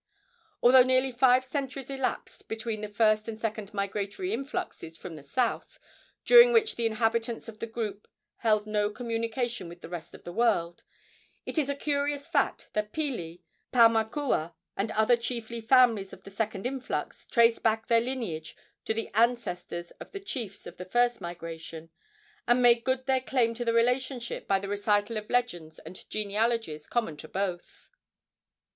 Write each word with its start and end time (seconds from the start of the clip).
Although 0.63 0.81
nearly 0.81 1.11
five 1.11 1.45
centuries 1.45 1.91
elapsed 1.91 2.47
between 2.47 2.81
the 2.81 2.87
first 2.87 3.27
and 3.27 3.37
second 3.37 3.71
migratory 3.71 4.33
influxes 4.33 4.97
from 4.97 5.15
the 5.15 5.21
south, 5.21 5.77
during 6.25 6.51
which 6.51 6.75
the 6.75 6.87
inhabitants 6.87 7.47
of 7.47 7.59
the 7.59 7.67
group 7.67 8.07
held 8.37 8.65
no 8.65 8.89
communication 8.89 9.69
with 9.69 9.81
the 9.81 9.89
rest 9.89 10.15
of 10.15 10.23
the 10.23 10.33
world, 10.33 10.81
it 11.45 11.55
is 11.59 11.69
a 11.69 11.75
curious 11.75 12.25
fact 12.25 12.67
that 12.73 12.91
the 12.91 12.99
Pili, 12.99 13.41
Paumakua, 13.71 14.55
and 14.75 14.89
other 14.93 15.15
chiefly 15.15 15.61
families 15.61 16.11
of 16.13 16.23
the 16.23 16.31
second 16.31 16.65
influx 16.65 17.27
traced 17.27 17.61
back 17.61 17.85
their 17.85 18.01
lineage 18.01 18.55
to 18.85 18.95
the 18.95 19.09
ancestors 19.13 19.91
of 19.99 20.13
the 20.13 20.19
chiefs 20.19 20.65
of 20.65 20.77
the 20.77 20.85
first 20.85 21.21
migration, 21.21 21.91
and 22.47 22.59
made 22.59 22.83
good 22.83 23.05
their 23.05 23.21
claim 23.21 23.53
to 23.53 23.63
the 23.63 23.71
relationship 23.71 24.47
by 24.47 24.57
the 24.57 24.67
recital 24.67 25.15
of 25.15 25.29
legends 25.29 25.77
and 25.77 26.09
genealogies 26.09 26.87
common 26.87 27.15
to 27.17 27.27
both. 27.27 27.91